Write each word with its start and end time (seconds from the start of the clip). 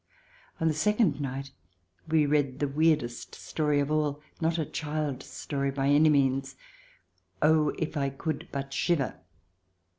On 0.59 0.67
the 0.67 0.73
second 0.73 1.21
night 1.21 1.51
we 2.07 2.25
read 2.25 2.57
the 2.57 2.67
weirdest 2.67 3.35
story 3.35 3.79
of 3.79 3.91
all— 3.91 4.19
not 4.41 4.57
a 4.57 4.65
child's 4.65 5.27
story 5.27 5.69
by 5.69 5.89
any 5.89 6.09
means. 6.09 6.55
"Oh, 7.39 7.69
if 7.77 7.95
I 7.95 8.09
could 8.09 8.47
but 8.51 8.73
shiver 8.73 9.19